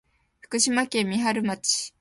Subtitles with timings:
[0.39, 1.89] 福島県三春町